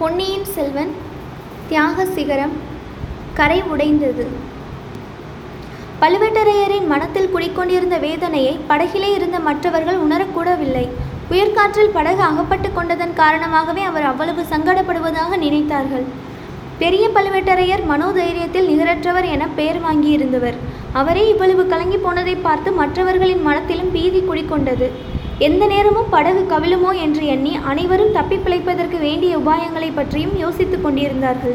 பொன்னியின் 0.00 0.46
செல்வன் 0.52 0.92
தியாக 1.68 2.04
சிகரம் 2.14 2.52
கரை 3.38 3.58
உடைந்தது. 3.72 4.24
பழுவேட்டரையரின் 6.02 6.86
மனத்தில் 6.92 7.28
குடிக்கொண்டிருந்த 7.34 7.96
வேதனையை 8.06 8.54
படகிலே 8.70 9.10
இருந்த 9.16 9.38
மற்றவர்கள் 9.48 9.98
உணரக்கூடவில்லை. 10.04 10.84
உயர்காற்றில் 11.34 11.92
படகு 11.96 12.22
அகப்பட்டு 12.28 12.70
கொண்டதன் 12.72 13.14
காரணமாகவே 13.20 13.82
அவர் 13.90 14.08
அவ்வளவு 14.12 14.44
சங்கடப்படுவதாக 14.52 15.38
நினைத்தார்கள். 15.44 16.06
பெரிய 16.82 17.06
பழுவேட்டரையர் 17.18 17.84
மனோதைரியத்தில் 17.92 18.70
நிகரற்றவர் 18.72 19.28
என 19.34 19.48
பெயர் 19.60 19.80
வாங்கியிருந்தவர். 19.86 20.58
அவரே 20.92 21.28
இவ்வளவு 21.28 21.64
கலங்கி 21.66 21.96
போனதை 21.96 22.36
பார்த்து 22.48 22.72
மற்றவர்களின் 22.82 23.46
மனத்திலும் 23.48 23.94
பீதி 23.96 24.22
குடிக்கொண்டது. 24.30 24.88
எந்த 25.46 25.66
நேரமும் 25.66 26.08
படகு 26.14 26.40
கவிழுமோ 26.50 26.90
என்று 27.04 27.22
எண்ணி 27.34 27.52
அனைவரும் 27.70 28.12
தப்பி 28.16 28.36
பிழைப்பதற்கு 28.36 28.98
வேண்டிய 29.04 29.38
உபாயங்களை 29.38 29.88
பற்றியும் 29.94 30.34
யோசித்துக் 30.42 30.82
கொண்டிருந்தார்கள். 30.84 31.54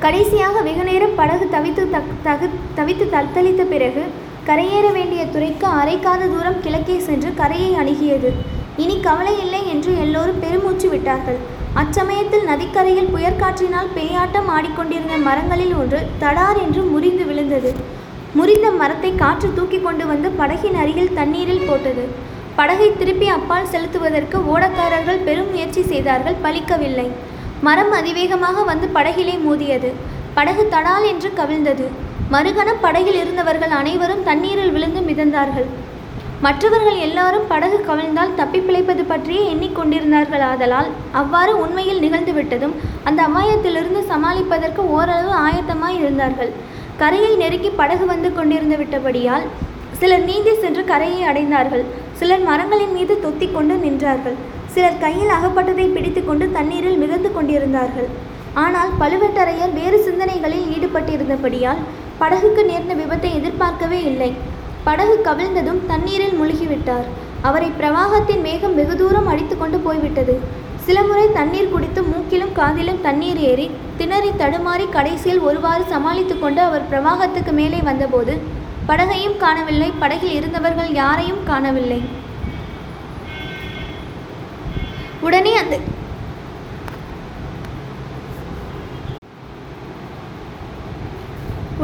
கடைசியாக 0.00 0.62
வெகுநேரம் 0.68 1.14
படகு 1.14 1.46
தவித்து 1.54 1.84
தக் 1.94 2.12
தகு 2.26 2.48
தவித்து 2.78 3.06
தத்தளித்த 3.14 3.64
பிறகு 3.72 4.02
கரையேற 4.48 4.86
வேண்டிய 4.92 5.22
துறைக்கு 5.26 5.66
அரைக்காத 5.80 6.28
தூரம் 6.34 6.60
கிழக்கே 6.60 6.98
சென்று 7.08 7.32
கரையை 7.34 7.72
அணுகியது. 7.82 8.32
இனி 8.76 8.96
கவலை 9.00 9.34
இல்லை 9.46 9.62
என்று 9.74 9.92
எல்லோரும் 10.04 10.42
பெருமூச்சு 10.46 10.88
விட்டார்கள். 10.88 11.38
அச்சமயத்தில் 11.82 12.48
நதிக்கரையில் 12.52 13.12
புயற்காற்றினால் 13.14 13.94
பேயாட்டம் 13.98 14.50
ஆடிக்கொண்டிருந்த 14.56 15.16
மரங்களில் 15.28 15.76
ஒன்று 15.82 16.00
தடார் 16.24 16.60
என்று 16.66 16.82
முறிந்து 16.82 17.24
விழுந்தது. 17.24 17.72
முறிந்த 18.36 18.66
மரத்தை 18.80 19.10
காற்று 19.22 19.48
தூக்கி 19.56 19.78
கொண்டு 19.82 20.04
வந்து 20.10 20.28
படகின் 20.40 20.76
அருகில் 20.82 21.14
தண்ணீரில் 21.18 21.66
போட்டது. 21.68 22.04
படகை 22.58 22.88
திருப்பி 23.00 23.26
அப்பால் 23.36 23.70
செலுத்துவதற்கு 23.72 24.36
ஓடக்காரர்கள் 24.52 25.24
பெரும் 25.26 25.50
முயற்சி 25.52 25.82
செய்தார்கள் 25.92 26.36
பலிக்கவில்லை. 26.44 27.06
மரம் 27.66 27.92
அதிவேகமாக 27.98 28.64
வந்து 28.70 28.86
படகிலே 28.96 29.36
மோதியது. 29.46 29.90
படகு 30.38 30.64
தடால் 30.74 31.06
என்று 31.12 31.28
கவிழ்ந்தது. 31.40 31.86
மறுகணம் 32.34 32.82
படகில் 32.84 33.18
இருந்தவர்கள் 33.22 33.74
அனைவரும் 33.80 34.24
தண்ணீரில் 34.28 34.74
விழுந்து 34.76 35.02
மிதந்தார்கள். 35.08 35.68
மற்றவர்கள் 36.44 36.98
எல்லாரும் 37.04 37.46
படகு 37.50 37.78
கவிழ்ந்தால் 37.88 38.34
தப்பி 38.40 38.58
பிழைப்பது 38.64 39.02
பற்றியே 39.10 39.42
எண்ணிக்கொண்டிருந்தார்கள் 39.52 40.44
ஆதலால் 40.50 40.88
அவ்வாறு 41.20 41.52
உண்மையில் 41.64 42.02
நிகழ்ந்துவிட்டதும் 42.04 42.74
அந்த 43.08 43.20
அபாயத்திலிருந்து 43.28 44.00
சமாளிப்பதற்கு 44.10 44.82
ஓரளவு 44.96 45.32
ஆயத்தமாய் 45.46 45.98
இருந்தார்கள் 46.00 46.52
கரையை 47.00 47.32
நெருக்கி 47.40 47.70
படகு 47.78 48.04
வந்து 48.10 48.28
கொண்டிருந்து 48.36 48.76
விட்டபடியால் 48.80 49.46
சிலர் 50.00 50.24
நீந்தி 50.28 50.52
சென்று 50.62 50.82
கரையை 50.90 51.20
அடைந்தார்கள். 51.30 51.84
சிலர் 52.18 52.44
மரங்களின் 52.48 52.94
மீது 52.96 53.14
தொத்தி 53.24 53.46
கொண்டு 53.56 53.74
நின்றார்கள். 53.84 54.36
சிலர் 54.74 55.02
கையில் 55.04 55.34
அகப்பட்டதை 55.36 55.86
பிடித்துக்கொண்டு 55.96 56.46
தண்ணீரில் 56.56 56.98
மிதந்து 57.02 57.30
கொண்டிருந்தார்கள். 57.36 58.08
ஆனால் 58.64 58.90
பழுவேட்டரையர் 59.00 59.76
வேறு 59.78 59.98
சிந்தனைகளில் 60.06 60.66
ஈடுபட்டிருந்தபடியால் 60.76 61.80
படகுக்கு 62.20 62.62
நேர்ந்த 62.70 62.92
விபத்தை 63.00 63.30
எதிர்பார்க்கவே 63.40 64.00
இல்லை. 64.10 64.30
படகு 64.88 65.16
கவிழ்ந்ததும் 65.28 65.80
தண்ணீரில் 65.90 66.36
முழுகிவிட்டார். 66.40 67.06
அவரை 67.48 67.70
பிரவாகத்தின் 67.80 68.44
வேகம் 68.48 68.76
வெகு 68.80 68.96
தூரம் 69.00 69.30
அடித்து 69.32 69.54
கொண்டு 69.56 69.78
போய்விட்டது. 69.86 70.34
சில 70.86 70.98
முறை 71.06 71.24
தண்ணீர் 71.36 71.70
குடித்து 71.70 72.00
மூக்கிலும் 72.08 72.52
காதிலும் 72.58 73.00
தண்ணீர் 73.06 73.40
ஏறி 73.48 73.64
திணறி 73.98 74.30
தடுமாறி 74.42 74.84
கடைசியில் 74.96 75.40
ஒருவாறு 75.48 75.84
சமாளித்து 75.92 76.34
கொண்டு 76.42 76.60
அவர் 76.66 76.88
பிரவாகத்துக்கு 76.90 77.52
மேலே 77.60 77.80
வந்தபோது 77.88 78.34
படகையும் 78.90 79.36
காணவில்லை 79.42 79.90
படகில் 80.02 80.36
இருந்தவர்கள் 80.38 80.90
யாரையும் 81.00 81.42
காணவில்லை. 81.50 82.00
உடனே 85.26 85.52
அந்த 85.62 85.76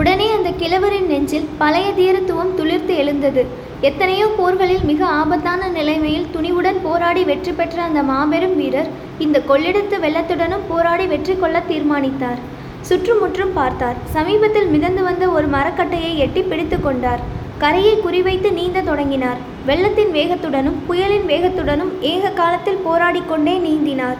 உடனே 0.01 0.27
அந்த 0.37 0.42
கிழவரின் 0.61 1.11
நெஞ்சில் 1.13 1.51
பழைய 1.61 1.89
தீரத்துவம் 1.99 2.55
துளிர்த்து 2.59 2.95
எழுந்தது. 3.03 3.43
எத்தனையோ 3.89 4.27
போர்களில் 4.39 4.85
மிக 4.91 5.01
ஆபத்தான 5.21 5.69
நிலைமையில் 5.77 6.27
துணிவுடன் 6.35 6.79
போராடி 6.87 7.23
வெற்றி 7.31 7.53
பெற்ற 7.53 7.77
அந்த 7.89 8.03
மாபெரும் 8.11 8.57
வீரர் 8.61 8.91
இந்த 9.25 9.39
கொள்ளிடத்து 9.51 9.99
வெள்ளத்துடனும் 10.05 10.67
போராடி 10.71 11.07
வெற்றி 11.13 11.37
கொள்ள 11.37 11.61
தீர்மானித்தார். 11.71 12.41
சுற்றுமுற்றும் 12.89 13.55
பார்த்தார். 13.59 13.99
சமீபத்தில் 14.17 14.69
மிதந்து 14.75 15.03
வந்த 15.09 15.25
ஒரு 15.37 15.49
மரக்கட்டையை 15.57 16.13
எட்டி 16.25 16.43
பிடித்து 16.43 16.79
கொண்டார். 16.81 17.23
கரையை 17.63 17.95
குறிவைத்து 18.05 18.51
நீந்த 18.59 18.81
தொடங்கினார். 18.81 19.41
வெள்ளத்தின் 19.69 20.13
வேகத்துடனும் 20.19 20.81
புயலின் 20.87 21.29
வேகத்துடனும் 21.33 21.93
ஏக 22.13 22.33
காலத்தில் 22.41 22.83
போராடிக்கொண்டே 22.87 23.55
நீந்தினார். 23.67 24.19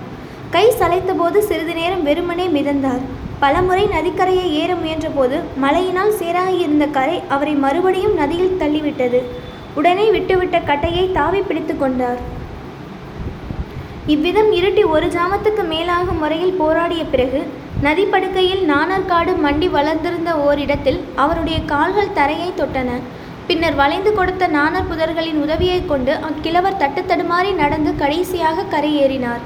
கை 0.55 0.67
சளைத்தபோது 0.79 1.39
சிறிது 1.49 1.75
நேரம் 1.81 2.07
வெறுமனே 2.09 2.47
மிதந்தார். 2.57 3.03
பலமுறை 3.43 3.85
நதிக்கரையை 3.87 4.47
ஏற 4.55 4.75
முயன்றபோது 4.75 5.37
மழையினால் 5.57 6.13
சேராக 6.13 6.51
இருந்த 6.51 6.87
கரை 6.87 7.23
அவரை 7.29 7.55
மறுபடியும் 7.55 8.15
நதியில் 8.15 8.57
தள்ளிவிட்டது. 8.61 9.21
உடனே 9.75 10.05
விட்டுவிட்ட 10.11 10.65
கட்டையை 10.65 11.13
தாவி 11.13 11.41
பிடித்து 11.41 11.79
கொண்டார். 11.79 12.21
இவ்விதம் 14.07 14.53
இருட்டி 14.53 14.87
ஒரு 14.87 15.07
ஜாமத்துக்கு 15.07 15.63
மேலாகும் 15.71 16.19
முறையில் 16.19 16.53
போராடிய 16.53 17.05
பிறகு 17.05 17.41
நதிப்படுக்கையில் 17.83 18.71
நாணற்காடு 18.71 19.33
மண்டி 19.45 19.71
வளர்ந்திருந்த 19.71 20.39
ஓரிடத்தில் 20.39 21.01
அவருடைய 21.15 21.59
கால்கள் 21.65 22.13
தரையை 22.13 22.53
தொட்டன. 22.57 22.91
பின்னர் 23.47 23.75
வளைந்து 23.75 24.15
கொடுத்த 24.15 24.47
நாணர் 24.47 24.89
புதர்களின் 24.89 25.43
உதவியைக் 25.43 25.89
கொண்டு 25.89 26.13
அக்கிழவர் 26.13 26.77
தட்டு 26.77 27.01
தடுமாறி 27.01 27.55
நடந்து 27.55 27.97
கடைசியாக 27.97 28.65
கரையேறினார். 28.71 29.45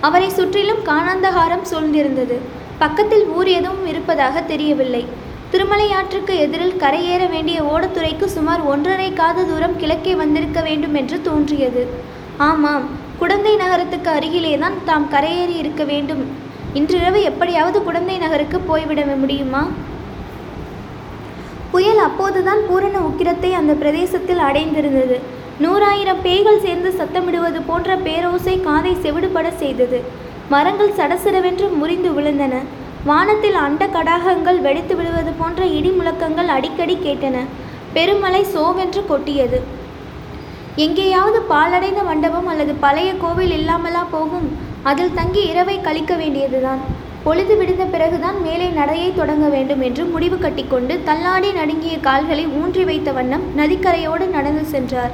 அவரை 0.00 0.30
சுற்றிலும் 0.30 0.84
காணாந்தகாரம் 0.84 1.66
சூழ்ந்திருந்தது. 1.72 2.38
பக்கத்தில் 2.78 3.24
ஊர் 3.26 3.48
எதுவும் 3.48 3.86
இருப்பதாக 3.86 4.40
தெரியவில்லை. 4.40 5.04
திருமலையாற்றுக்கு 5.52 6.34
எதிரில் 6.44 6.80
கரையேற 6.80 7.28
வேண்டிய 7.30 7.62
ஓடத்துறைக்கு 7.62 8.24
சுமார் 8.24 8.60
ஒன்றரை 8.60 9.12
காத 9.12 9.42
தூரம் 9.42 9.76
கிழக்கே 9.76 10.14
வந்திருக்க 10.14 10.60
வேண்டும் 10.60 10.94
என்று 10.94 11.22
தோன்றியது. 11.22 11.86
ஆமாம் 12.36 12.84
குடந்தை 13.18 13.56
நகரத்துக்கு 13.56 14.10
அருகிலேதான் 14.10 14.76
தாம் 14.84 15.08
கரையேறி 15.12 15.56
இருக்க 15.56 15.84
வேண்டும். 15.84 16.24
இன்றிரவு 16.72 17.22
எப்படியாவது 17.22 17.82
குடந்தை 17.82 18.18
நகருக்கு 18.18 18.60
போய்விட 18.60 19.04
முடியுமா? 19.04 19.62
புயல் 21.70 21.98
அப்போதுதான் 21.98 22.62
பூரண 22.68 22.98
உக்கிரத்தை 22.98 23.52
அந்த 23.52 23.72
பிரதேசத்தில் 23.72 24.38
அடைந்திருந்தது. 24.38 25.18
நூறாயிரம் 25.62 26.22
பேய்கள் 26.22 26.60
சேர்ந்து 26.60 26.94
சத்தமிடுவது 26.98 27.60
போன்ற 27.66 27.96
பேரோசை 27.96 28.60
காதை 28.60 28.96
செவிடுபட 29.02 29.56
செய்தது. 29.56 30.00
மரங்கள் 30.52 30.96
சடசடவென்று 30.98 31.66
முறிந்து 31.78 32.10
விழுந்தன. 32.10 32.54
வானத்தில் 33.04 33.56
அண்ட 33.62 33.86
கடாகங்கள் 33.86 34.58
வெடித்து 34.66 34.96
விழுவது 34.96 35.32
போன்ற 35.38 35.64
இடி 35.78 35.90
முழக்கங்கள் 35.90 36.50
அடிக்கடி 36.56 36.96
கேட்டன. 37.04 37.36
பெருமலை 37.92 38.42
சோவென்று 38.54 39.02
கொட்டியது. 39.08 39.58
எங்கேயாவது 40.84 41.38
பாலடைந்த 41.50 42.00
மண்டபம் 42.04 42.46
அல்லது 42.46 42.74
பழைய 42.84 43.14
கோவில் 43.14 43.54
இல்லாமலா 43.58 44.02
போகும். 44.10 44.46
அதில் 44.82 45.14
தங்கி 45.14 45.42
இரவை 45.52 45.80
கழிக்க 45.80 46.14
வேண்டியதுதான். 46.14 46.82
பொழுது 47.24 47.56
விடுந்த 47.56 47.84
பிறகுதான் 47.84 48.42
மேலே 48.42 48.66
நடையை 48.80 49.08
தொடங்க 49.14 49.46
வேண்டும் 49.48 49.80
என்று 49.80 50.04
முடிவு 50.04 50.38
கட்டிக்கொண்டு 50.38 51.00
தள்ளாடி 51.04 51.52
நடுங்கிய 51.52 51.96
கால்களை 51.98 52.46
ஊன்றி 52.46 52.84
வைத்த 52.84 53.12
வண்ணம் 53.12 53.46
நதிக்கரையோடு 53.56 54.26
நடந்து 54.36 54.64
சென்றார். 54.64 55.10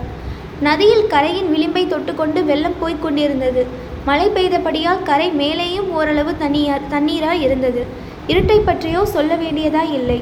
நதியில் 0.61 1.07
கரையின் 1.07 1.53
விளிம்பை 1.55 1.85
தொட்டுக்கொண்டு 1.87 2.45
வெள்ளம் 2.45 2.77
போய்க் 2.81 3.03
கொண்டிருந்தது. 3.03 3.82
மழை 4.07 4.29
பெய்தபடியால் 4.29 5.03
கரை 5.09 5.27
மேலேயும் 5.41 5.91
ஓரளவு 5.97 6.33
தண்ணீர் 6.37 6.87
தண்ணீராய் 6.91 7.43
இருந்தது. 7.47 7.83
இருட்டை 8.29 8.57
பற்றியோ 8.65 9.05
சொல்ல 9.13 9.33
வேண்டியதாய் 9.43 9.93
இல்லை. 9.99 10.17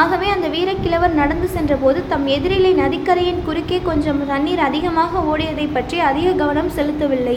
ஆகவே 0.00 0.28
அந்த 0.34 0.46
வீரக்கிழவர் 0.54 1.18
நடந்து 1.20 1.48
சென்றபோது 1.48 1.98
தம் 2.12 2.26
எதிரிலே 2.26 2.70
நதிக்கரையின் 2.82 3.42
குறுக்கே 3.44 3.78
கொஞ்சம் 3.82 4.22
தண்ணீர் 4.26 4.62
அதிகமாக 4.68 5.22
ஓடியதை 5.32 5.66
பற்றி 5.72 5.98
அதிக 6.10 6.32
கவனம் 6.32 6.72
செலுத்தவில்லை. 6.78 7.36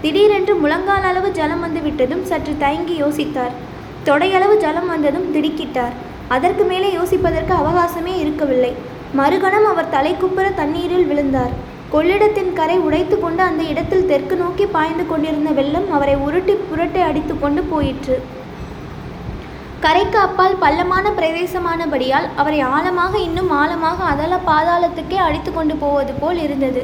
திடீரென்று 0.00 0.54
முழங்கால் 0.62 1.06
அளவு 1.10 1.28
ஜலம் 1.40 1.62
வந்துவிட்டதும் 1.66 2.24
சற்று 2.30 2.54
தயங்கி 2.64 2.96
யோசித்தார். 3.02 3.54
தொடையளவு 4.08 4.56
ஜலம் 4.64 4.88
வந்ததும் 4.94 5.30
திடுக்கிட்டார். 5.34 5.94
அதற்கு 6.28 6.64
மேலே 6.64 6.88
யோசிப்பதற்கு 6.98 7.54
அவகாசமே 7.60 8.16
இருக்கவில்லை. 8.24 8.72
மறுகணம் 9.20 9.68
அவர் 9.74 9.92
தலைக்குப்புற 9.92 10.46
தண்ணீரில் 10.54 11.08
விழுந்தார். 11.12 11.54
கொள்ளிடத்தின் 11.94 12.52
கரை 12.58 12.76
உடைத்து 12.86 13.16
கொண்டு 13.24 13.42
அந்த 13.48 13.62
இடத்தில் 13.72 14.06
தெற்கு 14.12 14.36
நோக்கி 14.40 14.64
பாய்ந்து 14.76 15.04
கொண்டிருந்த 15.10 15.50
வெள்ளம் 15.58 15.88
அவரை 15.96 16.14
உருட்டி 16.26 16.54
புரட்டி 16.70 17.00
அடித்து 17.08 17.34
கொண்டு 17.42 17.62
போயிற்று. 17.72 18.16
கரைக்கு 19.84 20.18
அப்பால் 20.26 20.60
பள்ளமான 20.62 21.06
பிரதேசமானபடியால் 21.16 22.28
அவரை 22.40 22.60
ஆழமாக 22.74 23.14
இன்னும் 23.24 23.50
ஆழமாக 23.60 23.98
அதல 24.12 24.38
பாதாளத்துக்கே 24.50 25.18
அடித்து 25.24 25.50
கொண்டு 25.52 25.74
போவது 25.82 26.12
போல் 26.20 26.40
இருந்தது. 26.44 26.82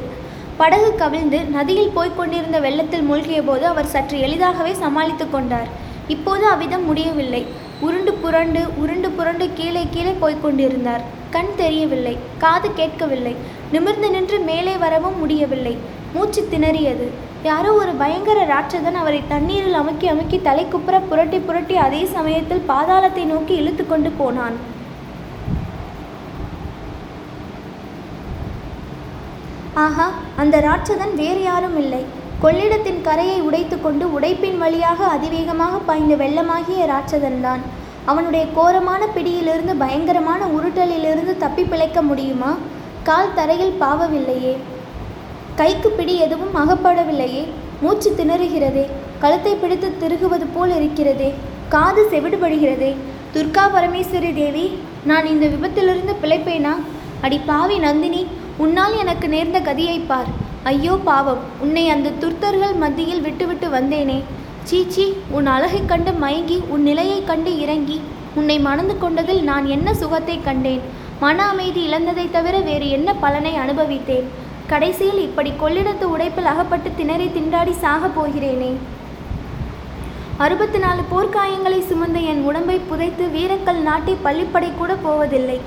படகு 0.61 0.91
கவிழ்ந்து 1.03 1.39
நதியில் 1.57 1.95
போய்க் 1.97 2.19
கொண்டிருந்த 2.19 2.59
வெள்ளத்தில் 2.67 3.07
மூழ்கிய 3.11 3.41
போது 3.49 3.65
அவர் 3.73 3.93
சற்று 3.95 4.19
எளிதாகவே 4.27 4.75
சமாளித்து 4.83 5.27
கொண்டார். 5.31 5.71
இப்போது 6.15 6.45
அவ்விதம் 6.53 6.85
முடியவில்லை. 6.91 7.43
உருண்டு 7.87 8.15
புரண்டு 8.25 8.63
உருண்டு 8.83 9.11
புரண்டு 9.19 9.47
கீழே 9.61 9.85
கீழே 9.95 10.15
போய்க் 10.25 10.43
கொண்டிருந்தார். 10.45 11.05
கண் 11.37 11.51
தெரியவில்லை 11.63 12.13
காது 12.43 12.69
கேட்கவில்லை 12.79 13.35
நிமிர்ந்து 13.73 14.09
நின்று 14.15 14.39
மேலே 14.51 14.75
வரவும் 14.85 15.19
முடியவில்லை. 15.23 15.75
மூச்சு 16.15 16.43
திணறியது. 16.53 17.07
யாரோ 17.49 17.71
ஒரு 17.83 17.93
பயங்கர 18.01 18.39
ராட்சதன் 18.53 18.99
அவரை 19.03 19.21
தண்ணீரில் 19.33 19.79
அமுக்கி 19.81 20.07
அமுக்கி 20.13 20.39
தலைக்குப்புற 20.49 20.97
புரட்டி 21.11 21.39
புரட்டி 21.49 21.77
அதே 21.87 22.03
சமயத்தில் 22.17 22.67
பாதாளத்தை 22.73 23.25
நோக்கி 23.33 23.55
இழுத்து 23.63 23.85
கொண்டு 23.87 24.11
போனான். 24.21 24.57
ஆஹா 29.85 30.07
அந்த 30.43 30.57
ராட்சதன் 30.69 31.15
வேறு 31.23 31.43
யாரும் 31.51 31.79
இல்லை. 31.83 32.03
கொள்ளிடத்தின் 32.45 33.01
கரையை 33.09 33.39
உடைத்துக்கொண்டு 33.49 34.05
உடைப்பின் 34.17 34.59
வழியாக 34.65 35.01
அதிவேகமாக 35.17 35.79
பாய்ந்த 35.89 36.15
வெள்ளமாகிய 36.23 36.87
ராட்சதன்தான். 36.93 37.63
அவனுடைய 38.05 38.47
கோரமான 38.55 39.07
பிடியிலிருந்து 39.07 39.77
பயங்கரமான 39.77 40.45
உருட்டலிலிருந்து 40.47 41.37
தப்பி 41.37 41.65
பிழைக்க 41.65 42.03
முடியுமா? 42.03 42.57
கால் 43.03 43.35
தரையில் 43.35 43.77
பாவவில்லையே. 43.81 44.57
கைக்கு 45.55 45.91
பிடி 45.91 46.17
எதுவும் 46.17 46.55
அகப்படவில்லையே. 46.55 47.45
மூச்சு 47.81 48.15
திணறுகிறதே. 48.19 48.87
கழுத்தை 49.19 49.55
பிடித்து 49.55 49.93
திருகுவது 50.01 50.47
போல் 50.55 50.77
இருக்கிறதே. 50.77 51.35
காது 51.69 52.09
செவிடுபடுகிறதே. 52.11 52.95
துர்கா 53.35 53.69
பரமேஸ்வரி 53.75 54.35
தேவி 54.35 54.79
நான் 55.05 55.27
இந்த 55.27 55.47
விபத்திலிருந்து 55.47 56.15
பிழைப்பேனா? 56.23 56.77
அடி 57.21 57.41
பாவி 57.47 57.79
நந்தினி 57.79 58.27
உன்னால் 58.57 58.97
எனக்கு 58.97 59.29
நேர்ந்த 59.29 59.61
கதியைப் 59.61 60.07
பார். 60.07 60.27
ஐயோ 60.63 60.99
பாவம் 61.05 61.39
உன்னை 61.61 61.91
அந்த 61.91 62.11
துர்த்தர்கள் 62.21 62.77
மத்தியில் 62.77 63.21
விட்டுவிட்டு 63.21 63.69
வந்தேனே. 63.69 64.23
சீச்சி 64.71 65.15
உன் 65.31 65.47
அழகைக் 65.47 65.89
கண்டு 65.89 66.13
மயங்கி 66.13 66.63
உன் 66.69 66.83
நிலையைக் 66.83 67.27
கண்டு 67.27 67.59
இறங்கி 67.59 68.01
உன்னை 68.35 68.59
மணந்து 68.59 68.99
கொண்டதில் 68.99 69.43
நான் 69.43 69.67
என்ன 69.67 69.95
சுகத்தை 69.95 70.41
கண்டேன்? 70.41 70.81
மன 71.21 71.49
அமைதி 71.49 71.93
இழந்ததைத் 71.93 72.31
தவிர 72.31 72.59
வேறு 72.59 72.89
என்ன 72.89 73.15
பலனை 73.15 73.59
அனுபவித்தேன்? 73.59 74.23
கடைசியில் 74.67 75.19
இப்படி 75.19 75.51
கொள்ளிடத்து 75.51 76.05
உடைப்பில் 76.05 76.45
அகப்பட்டு 76.45 76.91
திணறி 76.97 77.27
திண்டாடி 77.27 77.75
சாகப் 77.81 78.21
போகிறேனே. 78.21 78.73
அறுபத்தி 80.37 80.79
நாலு 80.79 81.01
போர்க்காயங்களை 81.11 81.81
சுமந்த 81.81 82.25
என் 82.25 82.43
உடம்பை 82.43 82.79
புதைத்து 82.79 83.27
வீரக்கல் 83.27 83.83
நாட்டி 83.83 84.17
பள்ளிப்படை 84.25 84.75
கூட 84.79 84.95
போவதில்லை. 84.95 85.61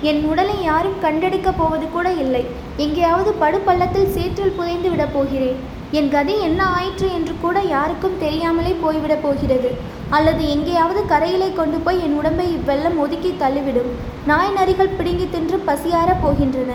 என் 0.00 0.24
உடலை 0.24 0.62
யாரும் 0.62 1.02
கண்டெடுக்கப் 1.02 1.58
போவது 1.58 1.88
கூட 1.88 2.12
இல்லை. 2.12 2.46
எங்கேயாவது 2.76 3.34
படுபள்ளத்தில் 3.40 4.10
சேற்றில் 4.10 4.54
புதைந்து 4.56 4.90
விடப் 4.90 5.14
போகிறேன். 5.14 5.80
என் 5.98 6.10
கதி 6.12 6.34
என்ன 6.46 6.60
ஆயிற்று 6.76 7.06
என்று 7.16 7.34
கூட 7.40 7.56
யாருக்கும் 7.72 8.20
தெரியாமலே 8.22 8.70
போய்விடப் 8.82 9.22
போகிறது. 9.24 9.70
அல்லது 10.16 10.42
எங்கேயாவது 10.54 11.00
கரையிலே 11.10 11.48
கொண்டு 11.58 11.78
போய் 11.84 12.00
என் 12.04 12.16
உடம்பை 12.20 12.46
இவ்வெள்ளம் 12.56 12.96
ஒதுக்கி 13.04 13.30
தள்ளிவிடும். 13.42 13.90
நாய் 14.30 14.54
நரிகள் 14.58 14.96
பிடுங்கி 14.98 15.26
தின்று 15.34 15.58
பசியாரப் 15.68 16.22
போகின்றன. 16.24 16.72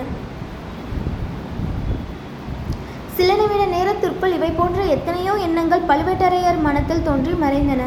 சில 3.18 3.30
நிமிட 3.42 3.64
நேரத்திற்குள் 3.76 4.36
இவை 4.38 4.52
போன்ற 4.58 4.82
எத்தனையோ 4.96 5.34
எண்ணங்கள் 5.48 5.88
பழுவேட்டரையர் 5.90 6.64
மனத்தில் 6.68 7.06
தோன்றி 7.10 7.36
மறைந்தன. 7.44 7.84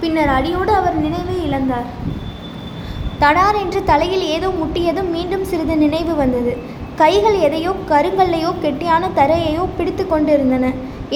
பின்னர் 0.00 0.34
அடியோடு 0.36 0.72
அவர் 0.80 1.02
நினைவை 1.04 1.36
இழந்தார். 1.46 1.90
தடார் 3.22 3.58
என்று 3.64 3.80
தலையில் 3.90 4.24
ஏதோ 4.36 4.48
முட்டியதும் 4.60 5.12
மீண்டும் 5.16 5.44
சிறிது 5.50 5.76
நினைவு 5.84 6.14
வந்தது. 6.22 6.54
கைகள் 7.00 7.36
எதையோ 7.46 7.70
கருங்கல்லையோ 7.90 8.50
கெட்டியான 8.64 9.04
தரையையோ 9.16 9.62
பிடித்து 9.76 10.04
கொண்டிருந்தன. 10.06 10.66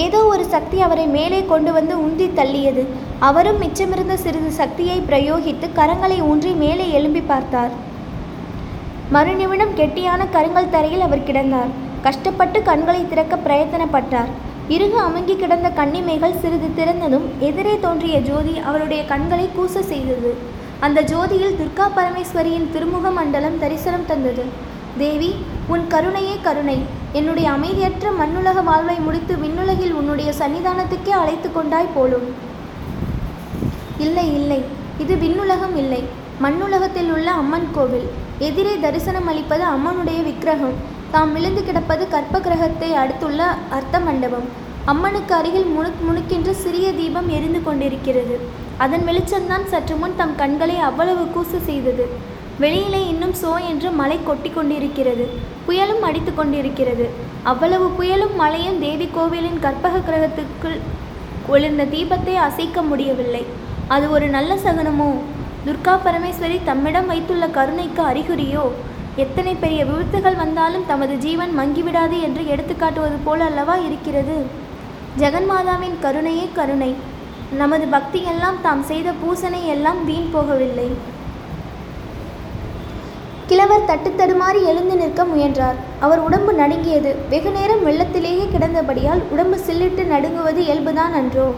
ஏதோ 0.04 0.20
ஒரு 0.30 0.44
சக்தி 0.54 0.78
அவரை 0.86 1.04
மேலே 1.16 1.38
கொண்டு 1.50 1.70
வந்து 1.76 1.94
உந்தி 2.06 2.26
தள்ளியது. 2.38 2.82
அவரும் 3.28 3.60
மிச்சமிருந்த 3.62 4.14
சிறிது 4.24 4.50
சக்தியை 4.58 4.96
பிரயோகித்து 5.10 5.66
கரங்களை 5.78 6.18
ஊன்றி 6.30 6.52
மேலே 6.62 6.86
எழும்பி 6.98 7.22
பார்த்தார். 7.30 7.72
மறுநிமிடம் 9.14 9.76
கெட்டியான 9.80 10.22
கருங்கல் 10.36 10.72
தரையில் 10.74 11.04
அவர் 11.06 11.26
கிடந்தார். 11.28 11.70
கஷ்டப்பட்டு 12.06 12.58
கண்களை 12.68 13.02
திறக்க 13.12 13.36
பிரயத்தனப்பட்டார். 13.46 14.32
இருகு 14.76 14.98
அமுங்கி 15.04 15.36
கிடந்த 15.42 15.68
கண்ணிமைகள் 15.78 16.40
சிறிது 16.42 16.70
திறந்ததும் 16.78 17.28
எதிரே 17.48 17.74
தோன்றிய 17.84 18.16
ஜோதி 18.30 18.54
அவருடைய 18.70 19.02
கண்களை 19.12 19.46
கூச 19.58 19.82
செய்தது. 19.92 20.32
அந்த 20.86 20.98
ஜோதியில் 21.12 21.56
துர்கா 21.60 21.86
பரமேஸ்வரியின் 21.98 22.68
திருமுக 22.74 23.12
மண்டலம் 23.20 23.60
தரிசனம் 23.62 24.08
தந்தது. 24.10 24.44
தேவி 25.02 25.30
உன் 25.72 25.86
கருணையே 25.88 26.36
கருணை. 26.42 26.78
என்னுடைய 27.12 27.50
அமைதியற்ற 27.50 28.10
மண்ணுலக 28.10 28.60
வாழ்வை 28.60 28.96
முடித்து 29.06 29.34
விண்ணுலகில் 29.34 29.94
உன்னுடைய 30.00 30.32
சன்னிதானத்துக்கே 30.38 31.08
அழைத்து 31.08 31.52
கொண்டாய் 31.52 31.94
போலும். 31.94 32.28
இல்லை 33.98 34.26
இல்லை. 34.34 34.60
இது 34.98 35.14
விண்ணுலகம் 35.14 35.76
இல்லை. 35.76 36.04
மண்ணுலகத்தில் 36.42 37.10
உள்ள 37.12 37.30
அம்மன் 37.30 37.68
கோவில். 37.74 38.08
எதிரே 38.38 38.78
தரிசனம் 38.78 39.26
அளிப்பது 39.26 39.64
அம்மனுடைய 39.64 40.22
விக்கிரகம். 40.22 40.96
தாம் 41.10 41.32
விழுந்து 41.32 41.64
கிடப்பது 41.64 42.08
கற்ப 42.08 42.40
கிரகத்தை 42.40 42.94
அடுத்துள்ள 42.94 43.42
அர்த்த 43.70 44.00
மண்டபம் 44.00 44.48
அம்மனுக்கு 44.84 45.34
அருகில் 45.34 45.68
முணுக் 45.76 46.02
முணுக்கின்ற 46.08 46.50
சிறிய 46.50 46.92
தீபம் 46.92 47.28
எரிந்து 47.28 47.60
கொண்டிருக்கிறது. 47.62 48.36
அதன் 48.78 49.04
வெளிச்சம்தான் 49.08 49.64
சற்று 49.66 49.94
முன் 49.94 50.16
தம் 50.16 50.36
கண்களை 50.36 50.78
அவ்வளவு 50.78 51.24
கூசு 51.34 51.58
செய்தது. 51.64 52.27
வெளியிலே 52.62 53.00
இன்னும் 53.08 53.34
சோ 53.42 53.50
என்று 53.70 53.88
மழை 53.90 54.18
கொட்டி 54.24 54.50
கொண்டிருக்கிறது. 54.50 55.24
புயலும் 55.66 56.04
அடித்து 56.08 56.34
கொண்டிருக்கிறது. 56.34 57.04
அவ்வளவு 57.50 57.86
புயலும் 57.98 58.34
மழையும் 58.36 58.78
தேவி 58.80 59.08
கோவிலின் 59.16 59.58
கற்பக 59.64 59.98
கிரகத்துக்குள் 59.98 60.78
ஒளிர்ந்த 61.48 61.84
தீபத்தை 61.84 62.34
அசைக்க 62.46 62.82
முடியவில்லை. 62.82 63.42
அது 63.94 64.06
ஒரு 64.10 64.26
நல்ல 64.28 64.54
சகுனமோ? 64.54 65.10
துர்கா 65.66 65.94
பரமேஸ்வரி 66.06 66.58
தம்மிடம் 66.64 67.06
வைத்துள்ள 67.06 67.46
கருணைக்கு 67.46 68.02
அறிகுறியோ? 68.02 68.64
எத்தனை 69.16 69.54
பெரிய 69.54 69.84
விபத்துகள் 69.84 70.36
வந்தாலும் 70.36 70.86
தமது 70.86 71.14
ஜீவன் 71.16 71.52
மங்கிவிடாது 71.58 72.16
என்று 72.26 72.42
எடுத்துக்காட்டுவது 72.54 73.18
போல 73.24 73.44
அல்லவா 73.44 73.76
இருக்கிறது? 73.76 74.36
ஜெகன்மாதாவின் 75.18 75.96
கருணையே 76.00 76.48
கருணை. 76.58 76.90
நமது 77.56 77.86
பக்தியெல்லாம் 77.96 78.58
தாம் 78.62 78.82
செய்த 78.82 79.10
பூசனை 79.22 79.62
எல்லாம் 79.66 80.04
வீண் 80.04 80.28
போகவில்லை. 80.34 80.88
கிழவர் 83.48 83.84
தட்டு 83.84 84.10
தடுமாறி 84.10 84.64
எழுந்து 84.64 84.96
நிற்க 84.96 85.24
முயன்றார். 85.24 85.74
அவர் 86.00 86.18
உடம்பு 86.18 86.52
நடுங்கியது. 86.52 87.14
வெகு 87.28 87.50
நேரம் 87.50 87.86
வெள்ளத்திலேயே 87.86 88.48
கிடந்தபடியால் 88.50 89.22
உடம்பு 89.30 89.56
சில்லிட்டு 89.66 90.02
நடுங்குவது 90.04 90.58
இயல்புதான் 90.58 91.14
அன்றோ. 91.20 91.54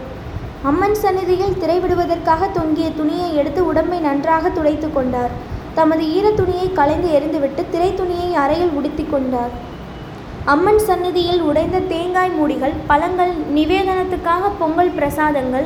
அம்மன் 0.63 0.95
சந்நிதியில் 0.95 1.57
திரைவிடுவதற்காக 1.61 2.51
தொங்கிய 2.51 2.91
துணியை 2.91 3.35
எடுத்து 3.35 3.65
உடம்பை 3.65 3.99
நன்றாக 3.99 4.49
துடைத்து 4.49 4.93
கொண்டார். 4.93 5.29
தமது 5.73 6.03
ஈரத் 6.03 6.33
துணியை 6.33 6.73
களைந்து 6.73 7.09
எறிந்துவிட்டு 7.19 7.63
திரை 7.71 7.93
துணியை 7.95 8.33
அறையில் 8.33 8.69
உடுத்தி 8.69 9.07
கொண்டார். 9.11 9.49
அம்மன் 10.45 10.79
சந்நிதியில் 10.79 11.41
உடைந்த 11.41 11.79
தேங்காய் 11.79 12.31
மூடிகள் 12.41 12.73
பழங்கள் 12.87 13.33
நிவேதனத்துக்காக 13.55 14.51
பொங்கல் 14.59 14.89
பிரசாதங்கள் 14.89 15.65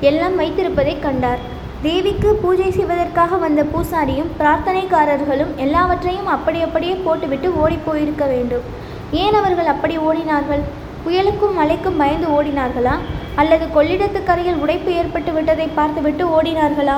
எல்லாம் 0.00 0.40
வைத்திருப்பதைக் 0.40 1.02
கண்டார். 1.02 1.54
தேவிக்கு 1.84 2.28
பூஜை 2.42 2.68
செய்வதற்காக 2.76 3.36
வந்த 3.42 3.60
பூசாரியும் 3.72 4.30
பிரார்த்தனைக்காரர்களும் 4.38 5.50
எல்லாவற்றையும் 5.64 6.30
அப்படி 6.34 6.58
அப்படியே 6.66 6.94
போட்டுவிட்டு 7.06 7.48
ஓடிப்போயிருக்க 7.62 8.24
வேண்டும். 8.32 8.64
ஏன் 9.22 9.36
அவர்கள் 9.40 9.70
அப்படி 9.72 9.96
ஓடினார்கள்? 10.08 10.62
புயலுக்கும் 11.04 11.58
மலைக்கும் 11.60 11.98
பயந்து 12.02 12.28
ஓடினார்களா? 12.36 12.94
அல்லது 13.40 13.66
கொள்ளிடத்துக்கரையில் 13.76 14.60
உடைப்பு 14.64 14.90
ஏற்பட்டு 15.00 15.32
விட்டதை 15.36 15.68
பார்த்துவிட்டு 15.78 16.24
ஓடினார்களா? 16.36 16.96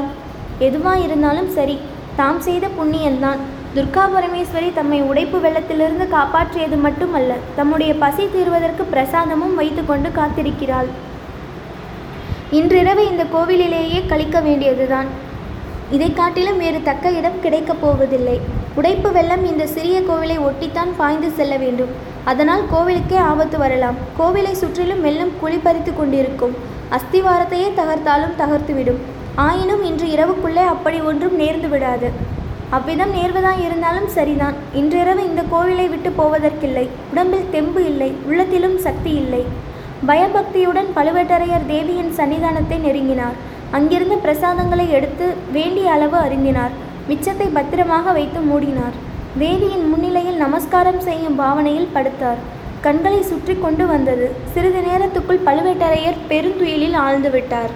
எதுவாக 0.69 1.05
இருந்தாலும் 1.07 1.51
சரி 1.57 1.77
தாம் 2.21 2.41
செய்த 2.49 2.67
புண்ணியந்தான் 2.79 3.43
துர்கா 3.75 4.05
பரமேஸ்வரி 4.15 4.71
தம்மை 4.79 5.03
உடைப்பு 5.11 5.41
வெள்ளத்திலிருந்து 5.45 6.07
காப்பாற்றியது 6.17 6.79
மட்டுமல்ல 6.87 7.35
தம்முடைய 7.59 7.93
பசி 8.05 8.25
தீர்வதற்கு 8.37 8.85
பிரசாதமும் 8.95 9.59
வைத்துக்கொண்டு 9.61 10.11
காத்திருக்கிறாள். 10.21 10.89
இன்றிரவு 12.51 13.09
இந்த 13.09 13.25
கோவிலிலேயே 13.25 14.07
கழிக்க 14.07 14.41
வேண்டியதுதான். 14.41 15.07
இதை 15.91 16.13
காட்டிலும் 16.13 16.59
வேறு 16.59 16.83
தக்க 16.83 17.11
இடம் 17.11 17.41
கிடைக்கப் 17.41 17.81
போவதில்லை. 17.81 18.41
உடைப்பு 18.75 19.13
வெள்ளம் 19.13 19.47
இந்த 19.47 19.67
சிறிய 19.67 20.01
கோவிலை 20.01 20.39
ஒட்டித்தான் 20.39 20.89
பாய்ந்து 20.97 21.31
செல்ல 21.31 21.57
வேண்டும். 21.57 21.89
அதனால் 22.25 22.63
கோவிலுக்கே 22.71 23.17
ஆபத்து 23.17 23.59
வரலாம். 23.59 23.95
கோவிலை 24.19 24.53
சுற்றிலும் 24.53 25.01
வெள்ளம் 25.01 25.33
குளிப்பறித்து 25.43 25.97
கொண்டிருக்கும். 25.97 26.57
அஸ்திவாரத்தையே 26.91 27.71
தகர்த்தாலும் 27.77 28.39
தகர்த்துவிடும். 28.39 28.99
ஆயினும் 29.35 29.83
இன்று 29.83 30.07
இரவுக்குள்ளே 30.07 30.65
அப்படி 30.67 31.01
ஒன்றும் 31.01 31.41
நேர்ந்து 31.41 31.69
விடாது. 31.69 32.11
அவ்விதம் 32.71 33.15
நேர்வதாய் 33.15 33.65
இருந்தாலும் 33.67 34.09
சரிதான். 34.09 34.55
இன்றிரவு 34.75 35.25
இந்த 35.25 35.43
கோவிலை 35.43 35.89
விட்டு 35.89 36.13
போவதற்கில்லை. 36.19 36.89
உடம்பில் 37.11 37.51
தெம்பு 37.51 37.85
இல்லை. 37.85 38.13
உள்ளத்திலும் 38.27 38.79
சக்தி 38.79 39.11
இல்லை. 39.11 39.45
பயபக்தியுடன் 40.07 40.89
பழுவேட்டரையர் 40.97 41.67
தேவியின் 41.67 42.13
சன்னிதானத்தை 42.19 42.79
நெருங்கினார். 42.87 43.35
அங்கிருந்த 43.71 44.15
பிரசாதங்களை 44.15 44.91
எடுத்து 44.91 45.35
வேண்டிய 45.53 45.91
அளவு 45.91 46.17
அருந்தினார். 46.17 46.71
மிச்சத்தை 47.09 47.49
பத்திரமாக 47.53 48.13
வைத்து 48.13 48.41
மூடினார். 48.41 48.97
தேவியின் 49.39 49.89
முன்னிலையில் 49.89 50.37
நமஸ்காரம் 50.37 51.01
செய்யும் 51.01 51.37
பாவனையில் 51.37 51.93
படுத்தார். 51.95 52.41
கண்களை 52.81 53.23
சுற்றி 53.23 53.55
கொண்டு 53.55 53.87
வந்தது. 53.87 54.27
சிறிது 54.55 54.81
நேரத்துக்குள் 54.89 55.45
பழுவேட்டரையர் 55.47 56.19
பெருந்துயிலில் 56.29 56.95
ஆழ்ந்து 56.95 57.31
விட்டார். 57.31 57.71